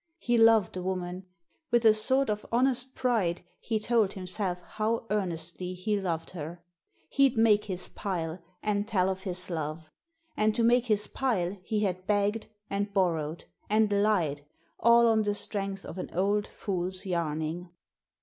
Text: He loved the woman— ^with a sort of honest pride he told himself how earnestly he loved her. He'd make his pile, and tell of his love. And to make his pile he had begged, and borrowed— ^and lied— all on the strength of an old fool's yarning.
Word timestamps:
He 0.17 0.35
loved 0.35 0.73
the 0.73 0.81
woman— 0.81 1.27
^with 1.71 1.85
a 1.85 1.93
sort 1.93 2.31
of 2.31 2.43
honest 2.51 2.95
pride 2.95 3.43
he 3.59 3.79
told 3.79 4.13
himself 4.13 4.59
how 4.61 5.05
earnestly 5.11 5.75
he 5.75 6.01
loved 6.01 6.31
her. 6.31 6.63
He'd 7.09 7.37
make 7.37 7.65
his 7.65 7.87
pile, 7.87 8.41
and 8.63 8.87
tell 8.87 9.11
of 9.11 9.21
his 9.21 9.51
love. 9.51 9.91
And 10.35 10.55
to 10.55 10.63
make 10.63 10.87
his 10.87 11.05
pile 11.05 11.55
he 11.61 11.81
had 11.81 12.07
begged, 12.07 12.47
and 12.67 12.91
borrowed— 12.91 13.45
^and 13.69 13.91
lied— 13.91 14.41
all 14.79 15.07
on 15.07 15.21
the 15.21 15.35
strength 15.35 15.85
of 15.85 15.99
an 15.99 16.09
old 16.15 16.47
fool's 16.47 17.05
yarning. 17.05 17.69